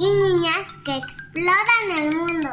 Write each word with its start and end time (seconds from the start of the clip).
y 0.00 0.08
niñas 0.08 0.66
que 0.82 0.96
exploran 0.96 1.98
el 1.98 2.16
mundo. 2.16 2.48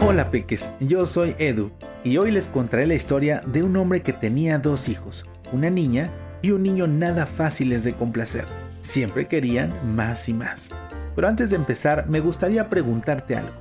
Hola 0.00 0.30
peques, 0.30 0.70
yo 0.78 1.06
soy 1.06 1.34
Edu 1.38 1.72
y 2.04 2.18
hoy 2.18 2.30
les 2.30 2.46
contaré 2.46 2.86
la 2.86 2.94
historia 2.94 3.42
de 3.44 3.64
un 3.64 3.76
hombre 3.76 4.02
que 4.02 4.12
tenía 4.12 4.58
dos 4.58 4.88
hijos, 4.88 5.24
una 5.50 5.70
niña 5.70 6.12
y 6.40 6.52
un 6.52 6.62
niño 6.62 6.86
nada 6.86 7.26
fáciles 7.26 7.82
de 7.82 7.94
complacer. 7.94 8.44
Siempre 8.80 9.26
querían 9.26 9.74
más 9.96 10.28
y 10.28 10.34
más. 10.34 10.70
Pero 11.16 11.26
antes 11.26 11.50
de 11.50 11.56
empezar, 11.56 12.08
me 12.08 12.20
gustaría 12.20 12.70
preguntarte 12.70 13.34
algo. 13.34 13.54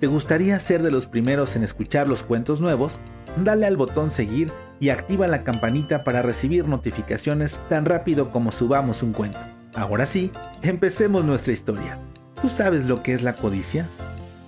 ¿Te 0.00 0.06
gustaría 0.06 0.58
ser 0.58 0.82
de 0.82 0.90
los 0.90 1.06
primeros 1.06 1.54
en 1.56 1.64
escuchar 1.64 2.08
los 2.08 2.22
cuentos 2.22 2.62
nuevos? 2.62 2.98
Dale 3.36 3.66
al 3.66 3.76
botón 3.76 4.08
seguir 4.08 4.50
y 4.80 4.88
activa 4.88 5.26
la 5.26 5.44
campanita 5.44 6.02
para 6.02 6.22
recibir 6.22 6.66
notificaciones 6.66 7.60
tan 7.68 7.84
rápido 7.84 8.30
como 8.30 8.52
subamos 8.52 9.02
un 9.02 9.12
cuento. 9.12 9.53
Ahora 9.74 10.06
sí, 10.06 10.30
empecemos 10.62 11.24
nuestra 11.24 11.52
historia. 11.52 11.98
¿Tú 12.40 12.48
sabes 12.48 12.84
lo 12.84 13.02
que 13.02 13.12
es 13.12 13.22
la 13.22 13.34
codicia? 13.34 13.88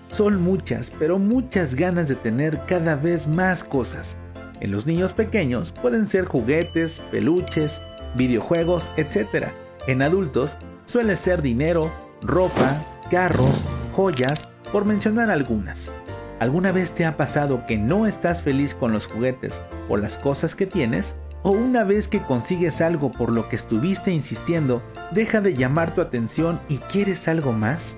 Son 0.07 0.41
muchas, 0.41 0.93
pero 0.99 1.19
muchas 1.19 1.75
ganas 1.75 2.09
de 2.09 2.15
tener 2.15 2.65
cada 2.67 2.95
vez 2.95 3.27
más 3.27 3.65
cosas. 3.65 4.19
En 4.61 4.71
los 4.71 4.87
niños 4.87 5.13
pequeños 5.13 5.73
pueden 5.73 6.07
ser 6.07 6.27
juguetes, 6.27 7.03
peluches, 7.11 7.83
videojuegos, 8.15 8.93
etc. 8.97 9.49
En 9.89 10.01
adultos 10.01 10.59
suele 10.85 11.17
ser 11.17 11.43
dinero, 11.43 11.91
ropa, 12.23 12.81
carros, 13.11 13.65
joyas, 13.93 14.49
por 14.73 14.85
mencionar 14.85 15.31
algunas. 15.31 15.91
¿Alguna 16.39 16.71
vez 16.71 16.93
te 16.93 17.05
ha 17.05 17.17
pasado 17.17 17.67
que 17.67 17.79
no 17.79 18.07
estás 18.07 18.43
feliz 18.43 18.75
con 18.75 18.93
los 18.93 19.07
juguetes 19.07 19.63
o 19.89 19.97
las 19.97 20.19
cosas 20.19 20.55
que 20.55 20.67
tienes? 20.67 21.17
¿O 21.47 21.53
una 21.53 21.85
vez 21.85 22.09
que 22.09 22.25
consigues 22.25 22.81
algo 22.81 23.13
por 23.13 23.31
lo 23.31 23.49
que 23.49 23.55
estuviste 23.55 24.11
insistiendo, 24.11 24.83
deja 25.13 25.41
de 25.41 25.55
llamar 25.55 25.95
tu 25.95 26.01
atención 26.01 26.61
y 26.69 26.79
quieres 26.79 27.29
algo 27.29 27.53
más? 27.53 27.97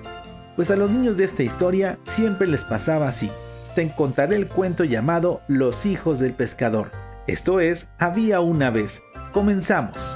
Pues 0.55 0.69
a 0.69 0.75
los 0.75 0.91
niños 0.91 1.17
de 1.17 1.23
esta 1.23 1.41
historia 1.41 1.97
siempre 2.03 2.45
les 2.45 2.63
pasaba 2.63 3.07
así. 3.07 3.31
Te 3.73 3.91
contaré 3.95 4.35
el 4.35 4.47
cuento 4.47 4.83
llamado 4.83 5.41
Los 5.47 5.87
hijos 5.87 6.19
del 6.19 6.35
pescador. 6.35 6.91
Esto 7.25 7.59
es, 7.59 7.89
había 7.97 8.39
una 8.39 8.69
vez. 8.69 9.01
Comenzamos. 9.33 10.15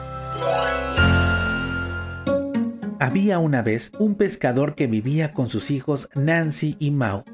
Había 3.00 3.40
una 3.40 3.64
vez 3.64 3.94
un 3.98 4.14
pescador 4.14 4.76
que 4.76 4.86
vivía 4.86 5.34
con 5.34 5.48
sus 5.48 5.72
hijos 5.72 6.08
Nancy 6.14 6.76
y 6.78 6.92
Mao. 6.92 7.26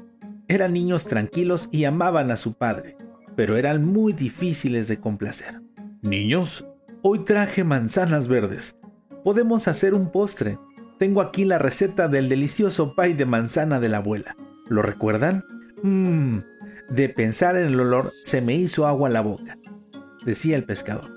Eran 0.48 0.72
niños 0.72 1.04
tranquilos 1.04 1.68
y 1.70 1.84
amaban 1.84 2.30
a 2.30 2.38
su 2.38 2.54
padre, 2.54 2.96
pero 3.36 3.58
eran 3.58 3.84
muy 3.84 4.14
difíciles 4.14 4.88
de 4.88 4.98
complacer. 4.98 5.60
Niños, 6.02 6.66
hoy 7.02 7.24
traje 7.24 7.62
manzanas 7.62 8.26
verdes. 8.26 8.78
Podemos 9.22 9.68
hacer 9.68 9.92
un 9.92 10.10
postre. 10.10 10.58
Tengo 10.98 11.20
aquí 11.20 11.44
la 11.44 11.58
receta 11.58 12.08
del 12.08 12.30
delicioso 12.30 12.94
pie 12.94 13.14
de 13.14 13.26
manzana 13.26 13.80
de 13.80 13.90
la 13.90 13.98
abuela. 13.98 14.34
¿Lo 14.70 14.80
recuerdan? 14.80 15.44
Mmm, 15.82 16.38
de 16.88 17.08
pensar 17.10 17.56
en 17.56 17.66
el 17.66 17.80
olor 17.80 18.12
se 18.22 18.40
me 18.40 18.54
hizo 18.54 18.86
agua 18.86 19.10
la 19.10 19.20
boca, 19.20 19.58
decía 20.24 20.56
el 20.56 20.64
pescador. 20.64 21.10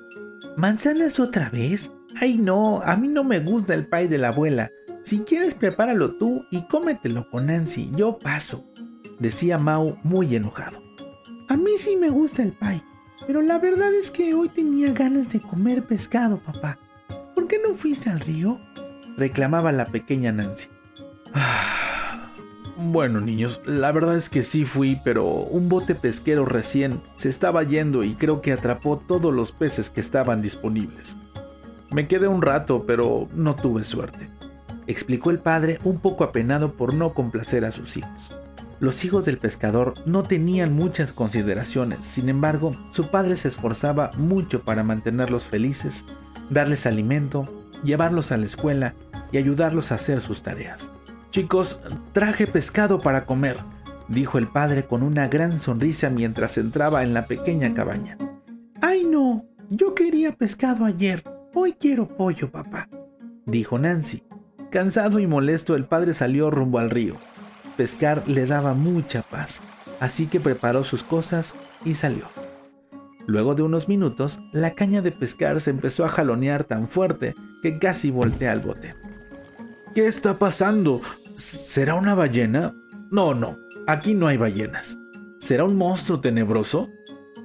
¿Manzanas 0.57 1.17
otra 1.21 1.49
vez? 1.49 1.93
Ay 2.19 2.37
no, 2.37 2.81
a 2.81 2.97
mí 2.97 3.07
no 3.07 3.23
me 3.23 3.39
gusta 3.39 3.73
el 3.73 3.87
pie 3.87 4.09
de 4.09 4.17
la 4.17 4.29
abuela. 4.29 4.69
Si 5.03 5.19
quieres 5.19 5.55
prepáralo 5.55 6.17
tú 6.17 6.45
y 6.51 6.67
cómetelo 6.67 7.29
con 7.29 7.45
Nancy, 7.45 7.89
yo 7.95 8.19
paso, 8.19 8.65
decía 9.19 9.57
Mao 9.57 9.97
muy 10.03 10.35
enojado. 10.35 10.81
A 11.47 11.55
mí 11.55 11.71
sí 11.77 11.95
me 11.95 12.09
gusta 12.09 12.43
el 12.43 12.51
pie, 12.51 12.83
pero 13.27 13.41
la 13.41 13.59
verdad 13.59 13.93
es 13.93 14.11
que 14.11 14.33
hoy 14.33 14.49
tenía 14.49 14.91
ganas 14.91 15.31
de 15.31 15.41
comer 15.41 15.83
pescado, 15.83 16.37
papá. 16.37 16.77
¿Por 17.35 17.47
qué 17.47 17.59
no 17.65 17.73
fuiste 17.73 18.09
al 18.09 18.19
río? 18.19 18.59
reclamaba 19.17 19.71
la 19.71 19.85
pequeña 19.85 20.31
Nancy. 20.31 20.69
Bueno, 22.75 23.21
niños, 23.21 23.61
la 23.65 23.91
verdad 23.91 24.15
es 24.15 24.29
que 24.29 24.43
sí 24.43 24.65
fui, 24.65 24.99
pero 25.03 25.25
un 25.27 25.69
bote 25.69 25.95
pesquero 25.95 26.45
recién 26.45 27.01
se 27.15 27.29
estaba 27.29 27.63
yendo 27.63 28.03
y 28.03 28.15
creo 28.15 28.41
que 28.41 28.51
atrapó 28.51 28.97
todos 28.97 29.33
los 29.33 29.51
peces 29.51 29.89
que 29.89 30.01
estaban 30.01 30.41
disponibles. 30.41 31.15
Me 31.91 32.07
quedé 32.07 32.27
un 32.27 32.41
rato, 32.41 32.85
pero 32.85 33.29
no 33.33 33.55
tuve 33.55 33.83
suerte, 33.83 34.29
explicó 34.87 35.29
el 35.29 35.39
padre 35.39 35.79
un 35.83 35.99
poco 35.99 36.23
apenado 36.23 36.73
por 36.73 36.93
no 36.93 37.13
complacer 37.13 37.63
a 37.63 37.71
sus 37.71 37.95
hijos. 37.95 38.35
Los 38.83 39.05
hijos 39.05 39.23
del 39.23 39.37
pescador 39.37 39.93
no 40.05 40.23
tenían 40.23 40.73
muchas 40.73 41.13
consideraciones, 41.13 42.05
sin 42.05 42.27
embargo, 42.27 42.75
su 42.91 43.09
padre 43.09 43.37
se 43.37 43.47
esforzaba 43.47 44.11
mucho 44.17 44.63
para 44.63 44.83
mantenerlos 44.83 45.45
felices, 45.45 46.05
darles 46.49 46.85
alimento, 46.85 47.47
llevarlos 47.85 48.33
a 48.33 48.37
la 48.37 48.45
escuela 48.45 48.93
y 49.31 49.37
ayudarlos 49.37 49.93
a 49.93 49.95
hacer 49.95 50.19
sus 50.19 50.43
tareas. 50.43 50.91
Chicos, 51.29 51.79
traje 52.11 52.45
pescado 52.45 52.99
para 52.99 53.25
comer, 53.25 53.55
dijo 54.09 54.37
el 54.37 54.49
padre 54.49 54.85
con 54.85 55.01
una 55.01 55.29
gran 55.29 55.57
sonrisa 55.59 56.09
mientras 56.09 56.57
entraba 56.57 57.03
en 57.03 57.13
la 57.13 57.25
pequeña 57.27 57.73
cabaña. 57.73 58.17
¡Ay 58.81 59.05
no! 59.05 59.45
Yo 59.69 59.95
quería 59.95 60.33
pescado 60.33 60.83
ayer. 60.83 61.23
Hoy 61.53 61.71
quiero 61.79 62.17
pollo, 62.17 62.51
papá, 62.51 62.89
dijo 63.45 63.79
Nancy. 63.79 64.23
Cansado 64.71 65.19
y 65.19 65.25
molesto, 65.25 65.77
el 65.77 65.85
padre 65.85 66.13
salió 66.13 66.51
rumbo 66.51 66.79
al 66.79 66.89
río. 66.89 67.15
Pescar 67.77 68.23
le 68.27 68.45
daba 68.45 68.73
mucha 68.73 69.23
paz, 69.23 69.61
así 69.99 70.27
que 70.27 70.39
preparó 70.39 70.83
sus 70.83 71.03
cosas 71.03 71.55
y 71.83 71.95
salió. 71.95 72.27
Luego 73.25 73.55
de 73.55 73.63
unos 73.63 73.87
minutos, 73.87 74.39
la 74.51 74.75
caña 74.75 75.01
de 75.01 75.11
pescar 75.11 75.61
se 75.61 75.69
empezó 75.69 76.05
a 76.05 76.09
jalonear 76.09 76.65
tan 76.65 76.87
fuerte 76.87 77.35
que 77.61 77.79
casi 77.79 78.11
voltea 78.11 78.51
al 78.51 78.59
bote. 78.59 78.95
¿Qué 79.95 80.07
está 80.07 80.37
pasando? 80.37 81.01
¿Será 81.35 81.95
una 81.95 82.15
ballena? 82.15 82.75
No, 83.11 83.33
no, 83.33 83.57
aquí 83.87 84.13
no 84.13 84.27
hay 84.27 84.37
ballenas. 84.37 84.97
¿Será 85.39 85.63
un 85.63 85.77
monstruo 85.77 86.19
tenebroso? 86.19 86.89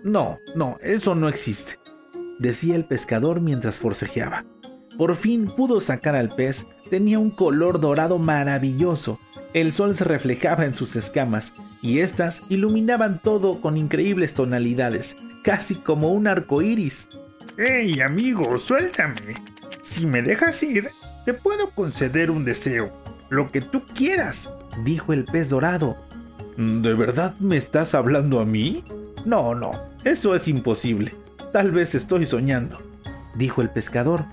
No, 0.05 0.39
no, 0.55 0.79
eso 0.81 1.15
no 1.15 1.29
existe, 1.29 1.79
decía 2.39 2.77
el 2.77 2.87
pescador 2.87 3.41
mientras 3.41 3.79
forcejeaba. 3.79 4.45
Por 4.97 5.15
fin 5.15 5.53
pudo 5.57 5.81
sacar 5.81 6.15
al 6.17 6.35
pez, 6.35 6.67
tenía 6.91 7.19
un 7.19 7.31
color 7.31 7.81
dorado 7.81 8.19
maravilloso. 8.19 9.19
El 9.55 9.73
sol 9.73 9.95
se 9.95 10.05
reflejaba 10.05 10.67
en 10.67 10.75
sus 10.75 10.95
escamas 10.97 11.55
y 11.81 12.01
éstas 12.01 12.43
iluminaban 12.51 13.19
todo 13.19 13.61
con 13.61 13.77
increíbles 13.77 14.35
tonalidades, 14.35 15.17
casi 15.43 15.75
como 15.75 16.13
un 16.13 16.27
arco 16.27 16.61
iris. 16.61 17.09
¡Hey, 17.57 18.01
amigo, 18.01 18.59
suéltame! 18.59 19.35
Si 19.81 20.07
me 20.07 20.21
dejas 20.21 20.63
ir, 20.63 20.91
te 21.25 21.33
puedo 21.33 21.71
conceder 21.71 22.31
un 22.31 22.45
deseo. 22.45 22.93
Lo 23.31 23.51
que 23.51 23.63
tú 23.63 23.85
quieras, 23.95 24.51
dijo 24.85 25.13
el 25.13 25.25
pez 25.25 25.49
dorado. 25.49 25.97
¿De 26.57 26.95
verdad 26.95 27.35
me 27.39 27.57
estás 27.57 27.95
hablando 27.95 28.41
a 28.41 28.45
mí? 28.45 28.85
No, 29.25 29.55
no, 29.55 29.81
eso 30.05 30.35
es 30.35 30.47
imposible. 30.47 31.15
Tal 31.53 31.71
vez 31.71 31.95
estoy 31.95 32.27
soñando, 32.27 32.79
dijo 33.35 33.63
el 33.63 33.71
pescador. 33.71 34.27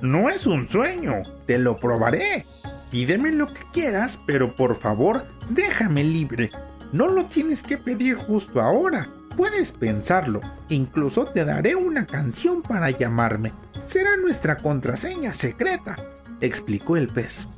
No 0.00 0.30
es 0.30 0.46
un 0.46 0.68
sueño, 0.68 1.22
te 1.46 1.58
lo 1.58 1.76
probaré. 1.76 2.46
Pídeme 2.92 3.32
lo 3.32 3.46
que 3.54 3.62
quieras, 3.72 4.20
pero 4.26 4.54
por 4.54 4.76
favor, 4.76 5.26
déjame 5.48 6.04
libre. 6.04 6.50
No 6.92 7.08
lo 7.08 7.24
tienes 7.24 7.62
que 7.62 7.78
pedir 7.78 8.16
justo 8.16 8.60
ahora. 8.60 9.08
Puedes 9.34 9.72
pensarlo. 9.72 10.42
Incluso 10.68 11.24
te 11.24 11.46
daré 11.46 11.74
una 11.74 12.06
canción 12.06 12.60
para 12.60 12.90
llamarme. 12.90 13.54
Será 13.86 14.18
nuestra 14.18 14.58
contraseña 14.58 15.32
secreta, 15.32 15.96
explicó 16.42 16.98
el 16.98 17.08
pez. 17.08 17.48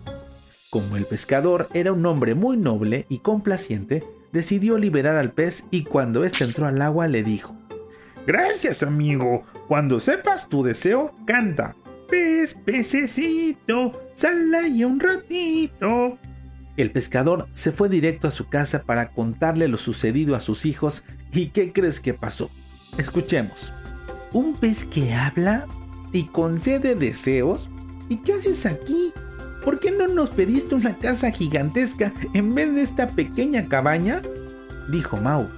Como 0.71 0.97
el 0.97 1.05
pescador 1.05 1.69
era 1.75 1.93
un 1.93 2.07
hombre 2.07 2.37
muy 2.37 2.57
noble 2.57 3.05
y 3.09 3.19
complaciente, 3.19 4.05
decidió 4.31 4.79
liberar 4.79 5.17
al 5.17 5.33
pez 5.33 5.67
y 5.73 5.83
cuando 5.83 6.23
éste 6.23 6.45
entró 6.45 6.67
al 6.67 6.81
agua 6.81 7.09
le 7.09 7.25
dijo, 7.25 7.57
Gracias 8.25 8.85
amigo, 8.85 9.45
cuando 9.67 9.99
sepas 9.99 10.49
tu 10.49 10.63
deseo, 10.63 11.13
canta. 11.27 11.75
Pez, 12.09 12.55
pececito, 12.65 13.93
sal 14.15 14.55
ahí 14.55 14.85
un 14.85 15.01
ratito. 15.01 16.19
El 16.77 16.91
pescador 16.91 17.49
se 17.53 17.73
fue 17.73 17.89
directo 17.89 18.27
a 18.27 18.33
su 18.33 18.49
casa 18.49 18.83
para 18.83 19.13
contarle 19.13 19.69
lo 19.69 19.77
sucedido 19.77 20.35
a 20.35 20.41
sus 20.41 20.67
hijos 20.67 21.05
y 21.33 21.49
qué 21.49 21.73
crees 21.73 22.01
que 22.01 22.15
pasó. 22.15 22.51
Escuchemos. 22.99 23.73
¿Un 24.33 24.57
pez 24.57 24.85
que 24.85 25.15
habla 25.15 25.67
y 26.13 26.25
concede 26.25 26.97
deseos? 26.97 27.71
¿Y 28.09 28.17
qué 28.19 28.35
haces 28.35 28.67
aquí? 28.67 29.13
¿Por 29.65 29.79
qué 29.81 29.93
no 29.93 30.09
nos 30.09 30.31
pediste 30.31 30.75
una 30.75 30.99
casa 30.99 31.31
gigantesca 31.31 32.13
en 32.35 32.55
vez 32.55 32.75
de 32.75 32.83
esta 32.83 33.09
pequeña 33.09 33.67
cabaña? 33.67 34.21
Dijo 34.91 35.17
Mau. 35.17 35.49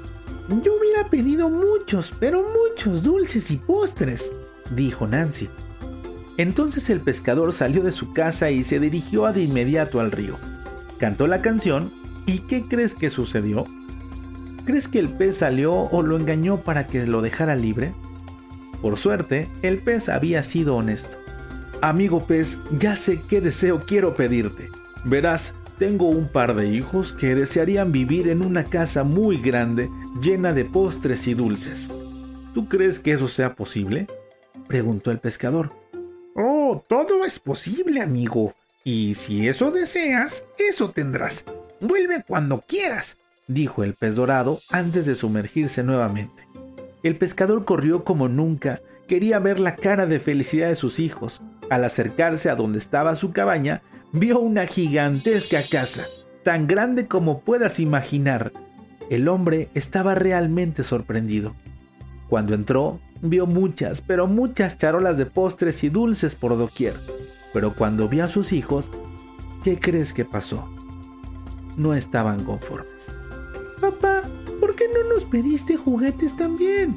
Yo 0.49 0.77
hubiera 0.79 1.09
pedido 1.11 1.51
muchos, 1.51 2.15
pero 2.21 2.45
muchos 2.45 3.03
dulces 3.03 3.51
y 3.51 3.57
postres, 3.57 4.33
dijo 4.71 5.09
Nancy. 5.09 5.49
Entonces 6.37 6.91
el 6.91 7.01
pescador 7.01 7.53
salió 7.53 7.83
de 7.83 7.93
su 7.93 8.13
casa 8.13 8.51
y 8.51 8.63
se 8.63 8.79
dirigió 8.79 9.31
de 9.33 9.43
inmediato 9.43 10.01
al 10.01 10.13
río. 10.13 10.37
Cantó 10.99 11.27
la 11.27 11.43
canción 11.43 11.93
y 12.27 12.41
¿qué 12.41 12.65
crees 12.65 12.95
que 12.95 13.11
sucedió? 13.11 13.65
¿Crees 14.65 14.89
que 14.89 14.99
el 14.99 15.09
pez 15.09 15.39
salió 15.39 15.73
o 15.73 16.03
lo 16.03 16.17
engañó 16.17 16.59
para 16.59 16.87
que 16.87 17.07
lo 17.07 17.23
dejara 17.23 17.55
libre? 17.55 17.95
Por 18.83 18.99
suerte, 18.99 19.49
el 19.63 19.79
pez 19.79 20.09
había 20.09 20.43
sido 20.43 20.77
honesto. 20.77 21.19
Amigo 21.83 22.27
pez, 22.27 22.61
ya 22.71 22.97
sé 22.97 23.23
qué 23.29 23.41
deseo 23.41 23.81
quiero 23.81 24.15
pedirte. 24.15 24.71
Verás, 25.05 25.55
tengo 25.79 26.09
un 26.09 26.29
par 26.29 26.57
de 26.57 26.69
hijos 26.69 27.13
que 27.13 27.35
desearían 27.35 27.93
vivir 27.93 28.29
en 28.29 28.45
una 28.45 28.65
casa 28.65 29.05
muy 29.05 29.41
grande, 29.41 29.91
llena 30.21 30.53
de 30.53 30.65
postres 30.65 31.27
y 31.29 31.35
dulces. 31.35 31.91
¿Tú 32.55 32.69
crees 32.69 32.99
que 32.99 33.13
eso 33.13 33.29
sea 33.29 33.55
posible? 33.55 34.07
preguntó 34.67 35.11
el 35.11 35.21
pescador. 35.21 35.73
Todo 36.75 37.25
es 37.25 37.39
posible, 37.39 38.01
amigo. 38.01 38.55
Y 38.83 39.15
si 39.15 39.49
eso 39.49 39.71
deseas, 39.71 40.45
eso 40.59 40.91
tendrás. 40.91 41.45
Vuelve 41.81 42.25
cuando 42.27 42.63
quieras, 42.67 43.19
dijo 43.47 43.85
el 43.85 43.95
pez 43.95 44.17
dorado 44.17 44.61
antes 44.71 45.07
de 45.07 45.15
sumergirse 45.15 45.83
nuevamente. 45.83 46.47
El 47.03 47.17
pescador 47.17 47.65
corrió 47.65 48.05
como 48.05 48.29
nunca, 48.29 48.81
quería 49.07 49.39
ver 49.39 49.61
la 49.61 49.77
cara 49.77 50.07
de 50.07 50.19
felicidad 50.19 50.69
de 50.69 50.77
sus 50.77 50.99
hijos, 50.99 51.41
al 51.71 51.85
acercarse 51.85 52.51
a 52.51 52.57
donde 52.57 52.79
estaba 52.79 53.15
su 53.15 53.33
cabaña, 53.33 53.83
vio 54.13 54.41
una 54.41 54.67
gigantesca 54.67 55.61
casa, 55.71 56.05
tan 56.43 56.67
grande 56.67 57.07
como 57.07 57.41
puedas 57.41 57.79
imaginar. 57.79 58.53
El 59.11 59.29
hombre 59.29 59.69
estaba 59.75 60.17
realmente 60.17 60.83
sorprendido. 60.83 61.55
Cuando 62.29 62.55
entró, 62.55 63.01
vio 63.23 63.47
muchas, 63.47 64.01
pero 64.01 64.27
muchas 64.27 64.77
charolas 64.77 65.19
de 65.19 65.27
postres 65.27 65.83
y 65.85 65.89
dulces 65.89 66.35
por 66.35 66.57
doquier. 66.57 66.95
Pero 67.53 67.75
cuando 67.75 68.09
vio 68.09 68.25
a 68.25 68.29
sus 68.29 68.53
hijos, 68.53 68.91
¿qué 69.65 69.79
crees 69.79 70.13
que 70.13 70.25
pasó? 70.25 70.69
No 71.77 71.95
estaban 71.95 72.45
conformes. 72.45 73.09
Papá, 73.81 74.23
¿por 74.61 74.75
qué 74.75 74.85
no 74.89 75.13
nos 75.13 75.25
pediste 75.25 75.77
juguetes 75.77 76.37
también? 76.37 76.97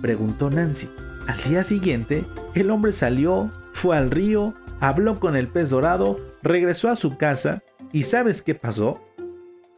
Preguntó 0.00 0.50
Nancy. 0.50 0.88
Al 1.26 1.40
día 1.44 1.62
siguiente, 1.62 2.26
el 2.54 2.70
hombre 2.70 2.92
salió, 2.92 3.48
fue 3.72 3.96
al 3.96 4.10
río, 4.10 4.54
habló 4.80 5.20
con 5.20 5.36
el 5.36 5.48
pez 5.48 5.70
dorado, 5.70 6.18
regresó 6.42 6.88
a 6.88 6.96
su 6.96 7.16
casa 7.16 7.62
y 7.92 8.04
¿sabes 8.04 8.42
qué 8.42 8.54
pasó? 8.54 9.00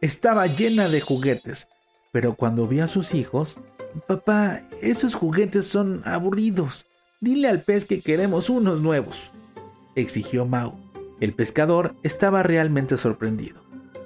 Estaba 0.01 0.47
llena 0.47 0.89
de 0.89 1.01
juguetes, 1.01 1.67
pero 2.11 2.35
cuando 2.35 2.67
vio 2.67 2.83
a 2.83 2.87
sus 2.87 3.13
hijos, 3.13 3.59
papá, 4.07 4.61
esos 4.81 5.15
juguetes 5.15 5.65
son 5.65 6.01
aburridos. 6.05 6.85
Dile 7.19 7.47
al 7.47 7.63
pez 7.63 7.85
que 7.85 8.01
queremos 8.01 8.49
unos 8.49 8.81
nuevos, 8.81 9.31
exigió 9.95 10.45
Mau. 10.45 10.75
El 11.19 11.33
pescador 11.33 11.95
estaba 12.03 12.43
realmente 12.43 12.97
sorprendido. 12.97 13.61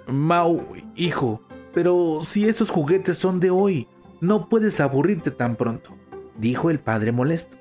Mau, 0.08 0.66
hijo, 0.96 1.42
pero 1.74 2.20
si 2.22 2.48
esos 2.48 2.70
juguetes 2.70 3.18
son 3.18 3.40
de 3.40 3.50
hoy, 3.50 3.88
no 4.22 4.50
puedes 4.50 4.80
aburrirte 4.80 5.32
tan 5.32 5.56
pronto 5.56 6.00
dijo 6.40 6.70
el 6.70 6.80
padre 6.80 7.12
molesto. 7.12 7.58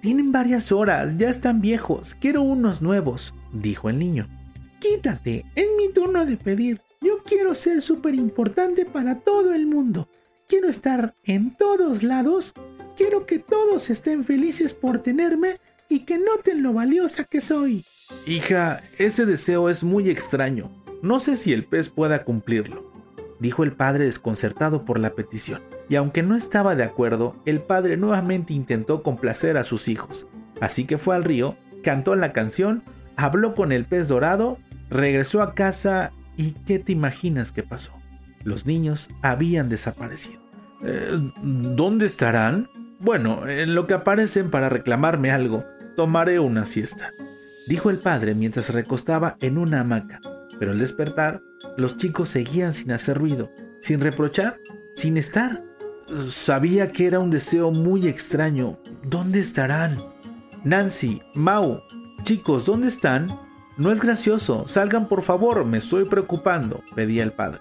Tienen 0.00 0.32
varias 0.32 0.72
horas, 0.72 1.16
ya 1.16 1.28
están 1.28 1.60
viejos, 1.60 2.14
quiero 2.14 2.42
unos 2.42 2.82
nuevos, 2.82 3.34
dijo 3.52 3.88
el 3.88 3.98
niño. 3.98 4.28
Quítate, 4.80 5.44
es 5.54 5.68
mi 5.76 5.92
turno 5.92 6.26
de 6.26 6.36
pedir. 6.36 6.80
Yo 7.00 7.22
quiero 7.24 7.54
ser 7.54 7.82
súper 7.82 8.14
importante 8.14 8.84
para 8.84 9.16
todo 9.16 9.54
el 9.54 9.66
mundo. 9.66 10.08
Quiero 10.48 10.68
estar 10.68 11.14
en 11.24 11.56
todos 11.56 12.02
lados. 12.02 12.52
Quiero 12.96 13.26
que 13.26 13.38
todos 13.38 13.90
estén 13.90 14.24
felices 14.24 14.74
por 14.74 15.00
tenerme 15.00 15.60
y 15.88 16.00
que 16.00 16.18
noten 16.18 16.62
lo 16.62 16.72
valiosa 16.72 17.24
que 17.24 17.40
soy. 17.40 17.84
Hija, 18.26 18.82
ese 18.98 19.26
deseo 19.26 19.68
es 19.68 19.84
muy 19.84 20.10
extraño. 20.10 20.70
No 21.02 21.20
sé 21.20 21.36
si 21.36 21.52
el 21.52 21.64
pez 21.64 21.88
pueda 21.88 22.24
cumplirlo 22.24 22.92
dijo 23.42 23.64
el 23.64 23.72
padre 23.72 24.04
desconcertado 24.04 24.84
por 24.84 25.00
la 25.00 25.14
petición. 25.14 25.62
Y 25.88 25.96
aunque 25.96 26.22
no 26.22 26.36
estaba 26.36 26.76
de 26.76 26.84
acuerdo, 26.84 27.36
el 27.44 27.60
padre 27.60 27.96
nuevamente 27.96 28.54
intentó 28.54 29.02
complacer 29.02 29.56
a 29.58 29.64
sus 29.64 29.88
hijos. 29.88 30.26
Así 30.60 30.84
que 30.84 30.96
fue 30.96 31.16
al 31.16 31.24
río, 31.24 31.56
cantó 31.82 32.14
la 32.14 32.32
canción, 32.32 32.84
habló 33.16 33.54
con 33.54 33.72
el 33.72 33.84
pez 33.84 34.06
dorado, 34.08 34.58
regresó 34.88 35.42
a 35.42 35.54
casa 35.54 36.12
y 36.36 36.52
¿qué 36.52 36.78
te 36.78 36.92
imaginas 36.92 37.50
que 37.50 37.64
pasó? 37.64 37.92
Los 38.44 38.66
niños 38.66 39.08
habían 39.22 39.68
desaparecido. 39.68 40.40
Eh, 40.84 41.30
¿Dónde 41.42 42.06
estarán? 42.06 42.68
Bueno, 42.98 43.48
en 43.48 43.74
lo 43.74 43.86
que 43.86 43.94
aparecen 43.94 44.50
para 44.50 44.68
reclamarme 44.68 45.30
algo, 45.30 45.64
tomaré 45.96 46.38
una 46.38 46.66
siesta, 46.66 47.12
dijo 47.66 47.90
el 47.90 47.98
padre 47.98 48.34
mientras 48.34 48.66
se 48.66 48.72
recostaba 48.72 49.36
en 49.40 49.58
una 49.58 49.80
hamaca. 49.80 50.20
Pero 50.58 50.72
al 50.72 50.78
despertar, 50.78 51.42
los 51.76 51.96
chicos 51.96 52.28
seguían 52.28 52.72
sin 52.72 52.92
hacer 52.92 53.18
ruido, 53.18 53.50
sin 53.80 54.00
reprochar, 54.00 54.58
sin 54.94 55.16
estar. 55.16 55.62
Sabía 56.28 56.88
que 56.88 57.06
era 57.06 57.18
un 57.18 57.30
deseo 57.30 57.70
muy 57.70 58.06
extraño. 58.06 58.78
¿Dónde 59.02 59.40
estarán? 59.40 60.02
Nancy, 60.62 61.22
Mau, 61.34 61.82
chicos, 62.22 62.66
¿dónde 62.66 62.88
están? 62.88 63.36
No 63.76 63.90
es 63.90 64.00
gracioso. 64.00 64.64
Salgan 64.68 65.08
por 65.08 65.22
favor, 65.22 65.64
me 65.64 65.78
estoy 65.78 66.04
preocupando, 66.04 66.84
pedía 66.94 67.22
el 67.22 67.32
padre. 67.32 67.60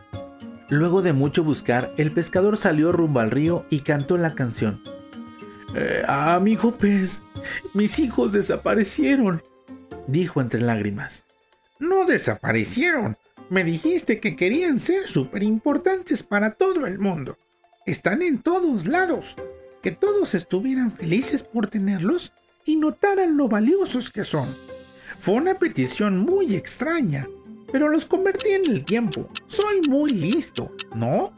Luego 0.71 1.01
de 1.01 1.11
mucho 1.11 1.43
buscar, 1.43 1.93
el 1.97 2.13
pescador 2.13 2.55
salió 2.55 2.93
rumbo 2.93 3.19
al 3.19 3.29
río 3.29 3.65
y 3.69 3.81
cantó 3.81 4.17
la 4.17 4.35
canción. 4.35 4.81
Eh, 5.75 6.01
amigo 6.07 6.71
pez, 6.71 7.23
mis 7.73 7.99
hijos 7.99 8.31
desaparecieron, 8.31 9.43
dijo 10.07 10.39
entre 10.39 10.61
lágrimas. 10.61 11.25
No 11.77 12.05
desaparecieron. 12.05 13.17
Me 13.49 13.65
dijiste 13.65 14.21
que 14.21 14.37
querían 14.37 14.79
ser 14.79 15.09
súper 15.09 15.43
importantes 15.43 16.23
para 16.23 16.51
todo 16.51 16.87
el 16.87 16.99
mundo. 16.99 17.37
Están 17.85 18.21
en 18.21 18.41
todos 18.41 18.87
lados. 18.87 19.35
Que 19.81 19.91
todos 19.91 20.33
estuvieran 20.35 20.89
felices 20.89 21.43
por 21.43 21.67
tenerlos 21.67 22.31
y 22.63 22.77
notaran 22.77 23.35
lo 23.35 23.49
valiosos 23.49 24.09
que 24.09 24.23
son. 24.23 24.55
Fue 25.19 25.33
una 25.33 25.59
petición 25.59 26.19
muy 26.19 26.55
extraña, 26.55 27.27
pero 27.71 27.89
los 27.89 28.05
convertí 28.05 28.49
en 28.49 28.71
el 28.71 28.83
tiempo. 28.83 29.29
Soy 29.47 29.81
muy 29.89 30.11
listo, 30.11 30.71
¿no? 30.95 31.33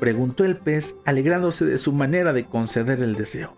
Preguntó 0.00 0.44
el 0.44 0.56
pez, 0.56 0.96
alegrándose 1.04 1.64
de 1.64 1.78
su 1.78 1.92
manera 1.92 2.32
de 2.32 2.44
conceder 2.44 3.02
el 3.02 3.14
deseo. 3.14 3.56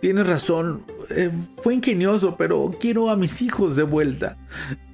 Tienes 0.00 0.26
razón, 0.26 0.84
eh, 1.10 1.30
fue 1.62 1.74
ingenioso, 1.74 2.36
pero 2.36 2.70
quiero 2.78 3.10
a 3.10 3.16
mis 3.16 3.42
hijos 3.42 3.74
de 3.74 3.82
vuelta. 3.82 4.38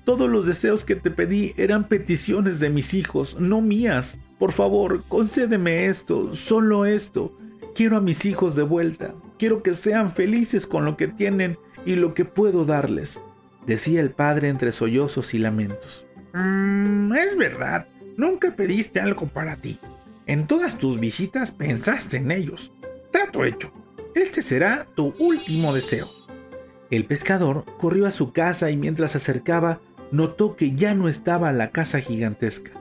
Todos 0.05 0.31
los 0.31 0.47
deseos 0.47 0.85
que 0.85 0.97
te 0.97 1.11
pedí 1.11 1.53
eran 1.57 1.89
peticiones 1.89 2.61
de 2.61 2.71
mis 2.71 2.95
hijos, 2.95 3.39
no 3.39 3.61
mías. 3.61 4.19
Por 4.39 4.53
favor, 4.53 5.05
concédeme 5.09 5.87
esto, 5.87 6.35
solo 6.35 6.87
esto. 6.87 7.37
Quiero 7.75 7.97
a 7.97 8.01
mis 8.01 8.25
hijos 8.25 8.57
de 8.57 8.63
vuelta. 8.63 9.15
Quiero 9.39 9.63
que 9.63 9.75
sean 9.75 10.09
felices 10.09 10.67
con 10.67 10.85
lo 10.85 10.97
que 10.97 11.09
tienen 11.09 11.59
y 11.85 11.97
lo 11.97 12.15
que 12.15 12.25
puedo 12.25 12.65
darles, 12.65 13.21
decía 13.67 14.01
el 14.01 14.11
padre 14.11 14.49
entre 14.49 14.73
sollozos 14.73 15.35
y 15.35 15.39
lamentos. 15.39 16.07
Mm, 16.35 17.15
es 17.15 17.37
verdad, 17.37 17.87
nunca 18.17 18.57
pediste 18.57 19.01
algo 19.01 19.29
para 19.29 19.57
ti. 19.57 19.79
En 20.27 20.49
todas 20.49 20.79
tus 20.79 20.99
visitas 20.99 21.53
pensaste 21.53 22.17
en 22.17 22.33
ellos. 22.33 22.73
Trato 23.13 23.45
hecho. 23.45 23.73
Este 24.17 24.43
será 24.43 24.87
tu 24.97 25.15
último 25.21 25.73
deseo. 25.73 26.09
El 26.91 27.05
pescador 27.05 27.65
corrió 27.79 28.07
a 28.07 28.11
su 28.11 28.33
casa 28.33 28.71
y 28.71 28.77
mientras 28.77 29.13
se 29.13 29.19
acercaba 29.19 29.81
notó 30.11 30.57
que 30.57 30.75
ya 30.75 30.95
no 30.95 31.09
estaba 31.09 31.53
la 31.53 31.71
casa 31.71 32.01
gigantesca. 32.01 32.73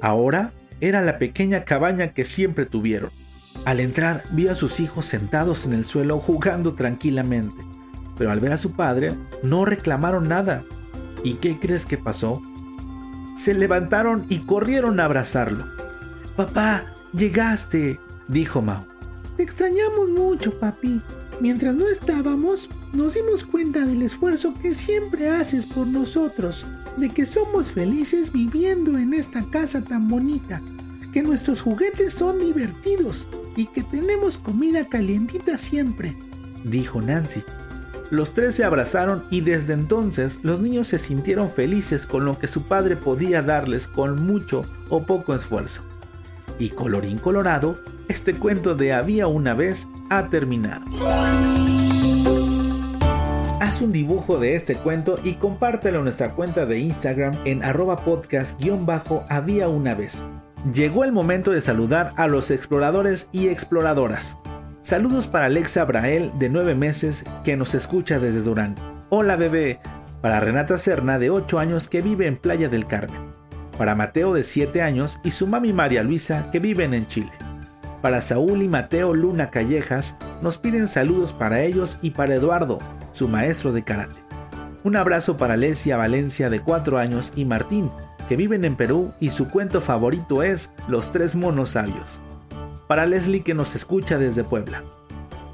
Ahora 0.00 0.54
era 0.80 1.02
la 1.02 1.18
pequeña 1.18 1.64
cabaña 1.64 2.14
que 2.14 2.24
siempre 2.24 2.64
tuvieron. 2.64 3.10
Al 3.66 3.80
entrar 3.80 4.24
vio 4.32 4.50
a 4.50 4.54
sus 4.54 4.80
hijos 4.80 5.04
sentados 5.04 5.66
en 5.66 5.74
el 5.74 5.84
suelo 5.84 6.18
jugando 6.18 6.74
tranquilamente, 6.74 7.62
pero 8.16 8.30
al 8.30 8.40
ver 8.40 8.52
a 8.52 8.58
su 8.58 8.72
padre 8.72 9.14
no 9.42 9.64
reclamaron 9.64 10.28
nada. 10.28 10.64
¿Y 11.22 11.34
qué 11.34 11.58
crees 11.58 11.86
que 11.86 11.98
pasó? 11.98 12.42
Se 13.34 13.54
levantaron 13.54 14.26
y 14.28 14.40
corrieron 14.40 15.00
a 15.00 15.04
abrazarlo. 15.04 15.66
Papá, 16.36 16.94
Llegaste, 17.16 18.00
dijo 18.26 18.60
Mao. 18.60 18.84
Te 19.36 19.44
extrañamos 19.44 20.10
mucho, 20.10 20.58
papi. 20.58 21.00
Mientras 21.40 21.72
no 21.76 21.86
estábamos, 21.86 22.68
nos 22.92 23.14
dimos 23.14 23.44
cuenta 23.44 23.84
del 23.84 24.02
esfuerzo 24.02 24.52
que 24.60 24.74
siempre 24.74 25.28
haces 25.28 25.64
por 25.64 25.86
nosotros, 25.86 26.66
de 26.96 27.10
que 27.10 27.24
somos 27.24 27.70
felices 27.70 28.32
viviendo 28.32 28.98
en 28.98 29.14
esta 29.14 29.48
casa 29.48 29.80
tan 29.80 30.08
bonita, 30.08 30.60
que 31.12 31.22
nuestros 31.22 31.60
juguetes 31.60 32.14
son 32.14 32.40
divertidos 32.40 33.28
y 33.54 33.66
que 33.66 33.84
tenemos 33.84 34.38
comida 34.38 34.88
calientita 34.88 35.56
siempre, 35.56 36.16
dijo 36.64 37.00
Nancy. 37.00 37.44
Los 38.14 38.32
tres 38.32 38.54
se 38.54 38.62
abrazaron 38.62 39.24
y 39.28 39.40
desde 39.40 39.72
entonces 39.72 40.38
los 40.44 40.60
niños 40.60 40.86
se 40.86 41.00
sintieron 41.00 41.50
felices 41.50 42.06
con 42.06 42.24
lo 42.24 42.38
que 42.38 42.46
su 42.46 42.62
padre 42.62 42.96
podía 42.96 43.42
darles 43.42 43.88
con 43.88 44.24
mucho 44.24 44.64
o 44.88 45.02
poco 45.02 45.34
esfuerzo. 45.34 45.82
Y 46.60 46.68
colorín 46.68 47.18
colorado, 47.18 47.76
este 48.06 48.34
cuento 48.34 48.76
de 48.76 48.92
Había 48.92 49.26
una 49.26 49.54
vez 49.54 49.88
ha 50.10 50.28
terminado. 50.28 50.84
Haz 53.60 53.80
un 53.80 53.90
dibujo 53.90 54.38
de 54.38 54.54
este 54.54 54.76
cuento 54.76 55.18
y 55.24 55.34
compártelo 55.34 55.98
en 55.98 56.04
nuestra 56.04 56.36
cuenta 56.36 56.66
de 56.66 56.78
Instagram 56.78 57.40
en 57.44 57.64
arroba 57.64 58.04
podcast-había 58.04 59.66
una 59.66 59.96
vez. 59.96 60.22
Llegó 60.72 61.02
el 61.02 61.10
momento 61.10 61.50
de 61.50 61.60
saludar 61.60 62.12
a 62.16 62.28
los 62.28 62.52
exploradores 62.52 63.28
y 63.32 63.48
exploradoras. 63.48 64.38
Saludos 64.84 65.28
para 65.28 65.46
Alexa 65.46 65.82
Brael 65.86 66.30
de 66.38 66.50
9 66.50 66.74
meses 66.74 67.24
que 67.42 67.56
nos 67.56 67.74
escucha 67.74 68.18
desde 68.18 68.42
Durán. 68.42 68.76
Hola 69.08 69.34
bebé. 69.34 69.80
Para 70.20 70.40
Renata 70.40 70.76
Serna 70.76 71.18
de 71.18 71.30
8 71.30 71.58
años 71.58 71.88
que 71.88 72.02
vive 72.02 72.26
en 72.26 72.36
Playa 72.36 72.68
del 72.68 72.84
Carmen. 72.84 73.32
Para 73.78 73.94
Mateo 73.94 74.34
de 74.34 74.44
7 74.44 74.82
años 74.82 75.20
y 75.24 75.30
su 75.30 75.46
mami 75.46 75.72
María 75.72 76.02
Luisa 76.02 76.50
que 76.52 76.58
viven 76.58 76.92
en 76.92 77.06
Chile. 77.06 77.32
Para 78.02 78.20
Saúl 78.20 78.60
y 78.60 78.68
Mateo 78.68 79.14
Luna 79.14 79.48
Callejas 79.48 80.18
nos 80.42 80.58
piden 80.58 80.86
saludos 80.86 81.32
para 81.32 81.62
ellos 81.62 81.98
y 82.02 82.10
para 82.10 82.34
Eduardo, 82.34 82.78
su 83.12 83.26
maestro 83.26 83.72
de 83.72 83.84
karate. 83.84 84.20
Un 84.82 84.96
abrazo 84.96 85.38
para 85.38 85.56
Lesia 85.56 85.96
Valencia 85.96 86.50
de 86.50 86.60
4 86.60 86.98
años 86.98 87.32
y 87.34 87.46
Martín, 87.46 87.90
que 88.28 88.36
viven 88.36 88.66
en 88.66 88.76
Perú 88.76 89.14
y 89.18 89.30
su 89.30 89.48
cuento 89.48 89.80
favorito 89.80 90.42
es 90.42 90.72
Los 90.88 91.10
Tres 91.10 91.36
Monos 91.36 91.70
Sabios 91.70 92.20
para 92.86 93.06
Leslie 93.06 93.42
que 93.42 93.54
nos 93.54 93.74
escucha 93.74 94.18
desde 94.18 94.44
Puebla, 94.44 94.82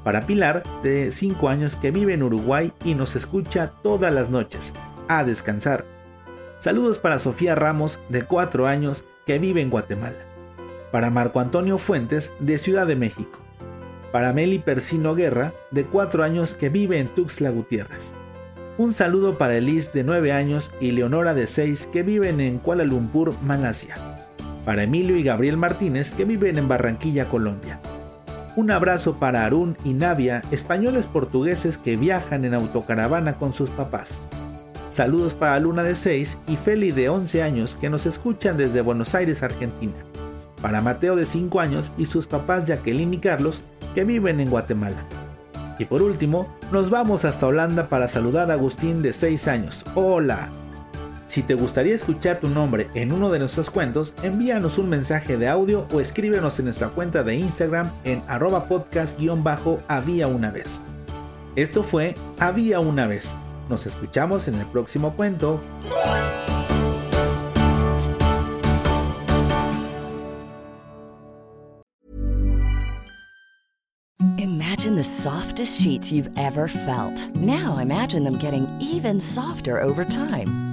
para 0.03 0.25
Pilar 0.25 0.63
de 0.83 1.11
5 1.11 1.49
años 1.49 1.75
que 1.75 1.91
vive 1.91 2.13
en 2.13 2.23
Uruguay 2.23 2.73
y 2.83 2.95
nos 2.95 3.15
escucha 3.15 3.71
todas 3.83 4.13
las 4.13 4.29
noches, 4.29 4.73
a 5.07 5.23
descansar. 5.23 5.85
Saludos 6.59 6.97
para 6.97 7.19
Sofía 7.19 7.55
Ramos 7.55 7.99
de 8.09 8.23
4 8.23 8.67
años 8.67 9.05
que 9.25 9.39
vive 9.39 9.61
en 9.61 9.69
Guatemala, 9.69 10.17
para 10.91 11.09
Marco 11.09 11.39
Antonio 11.39 11.77
Fuentes 11.77 12.33
de 12.39 12.57
Ciudad 12.57 12.85
de 12.85 12.95
México, 12.95 13.39
para 14.11 14.33
Meli 14.33 14.59
Persino 14.59 15.15
Guerra 15.15 15.53
de 15.71 15.85
4 15.85 16.23
años 16.23 16.53
que 16.53 16.69
vive 16.69 16.99
en 16.99 17.07
Tuxtla 17.07 17.49
Gutiérrez. 17.49 18.13
Un 18.77 18.93
saludo 18.93 19.37
para 19.37 19.55
Elise 19.57 19.91
de 19.93 20.03
9 20.03 20.31
años 20.31 20.73
y 20.79 20.91
Leonora 20.91 21.33
de 21.33 21.47
6 21.47 21.89
que 21.91 22.03
viven 22.03 22.39
en 22.39 22.57
Kuala 22.57 22.83
Lumpur, 22.83 23.35
Malasia 23.41 24.10
para 24.65 24.83
Emilio 24.83 25.17
y 25.17 25.23
Gabriel 25.23 25.57
Martínez 25.57 26.11
que 26.11 26.25
viven 26.25 26.57
en 26.57 26.67
Barranquilla, 26.67 27.25
Colombia. 27.25 27.79
Un 28.55 28.69
abrazo 28.69 29.17
para 29.17 29.45
Arun 29.45 29.77
y 29.85 29.93
Navia, 29.93 30.43
españoles 30.51 31.07
portugueses 31.07 31.77
que 31.77 31.95
viajan 31.95 32.43
en 32.43 32.53
autocaravana 32.53 33.37
con 33.37 33.53
sus 33.53 33.69
papás. 33.69 34.21
Saludos 34.91 35.33
para 35.33 35.57
Luna 35.59 35.83
de 35.83 35.95
6 35.95 36.37
y 36.47 36.57
Feli 36.57 36.91
de 36.91 37.07
11 37.07 37.43
años 37.43 37.77
que 37.77 37.89
nos 37.89 38.05
escuchan 38.05 38.57
desde 38.57 38.81
Buenos 38.81 39.15
Aires, 39.15 39.41
Argentina. 39.41 39.95
Para 40.61 40.81
Mateo 40.81 41.15
de 41.15 41.25
5 41.25 41.61
años 41.61 41.93
y 41.97 42.07
sus 42.07 42.27
papás 42.27 42.65
Jacqueline 42.65 43.13
y 43.13 43.17
Carlos 43.19 43.63
que 43.95 44.03
viven 44.03 44.41
en 44.41 44.49
Guatemala. 44.49 45.05
Y 45.79 45.85
por 45.85 46.01
último, 46.01 46.53
nos 46.73 46.89
vamos 46.89 47.23
hasta 47.23 47.47
Holanda 47.47 47.87
para 47.87 48.09
saludar 48.09 48.51
a 48.51 48.55
Agustín 48.55 49.01
de 49.01 49.13
6 49.13 49.47
años. 49.47 49.85
Hola. 49.95 50.60
Si 51.31 51.43
te 51.43 51.53
gustaría 51.53 51.95
escuchar 51.95 52.41
tu 52.41 52.49
nombre 52.49 52.87
en 52.93 53.13
uno 53.13 53.31
de 53.31 53.39
nuestros 53.39 53.69
cuentos, 53.69 54.15
envíanos 54.21 54.77
un 54.77 54.89
mensaje 54.89 55.37
de 55.37 55.47
audio 55.47 55.87
o 55.93 56.01
escríbenos 56.01 56.59
en 56.59 56.65
nuestra 56.65 56.89
cuenta 56.89 57.23
de 57.23 57.35
Instagram 57.35 57.89
en 58.03 58.21
arroba 58.27 58.67
podcast-había 58.67 60.27
una 60.27 60.51
vez. 60.51 60.81
Esto 61.55 61.83
fue 61.83 62.15
Había 62.37 62.81
una 62.81 63.07
vez. 63.07 63.37
Nos 63.69 63.85
escuchamos 63.85 64.49
en 64.49 64.55
el 64.55 64.65
próximo 64.65 65.13
cuento. 65.15 65.61
Imagine 74.37 74.97
the 74.97 75.03
softest 75.03 75.79
sheets 75.79 76.11
you've 76.11 76.29
ever 76.35 76.67
felt. 76.67 77.33
Now 77.37 77.77
imagine 77.77 78.25
them 78.25 78.37
getting 78.37 78.67
even 78.81 79.21
softer 79.21 79.79
over 79.79 80.03
time. 80.03 80.70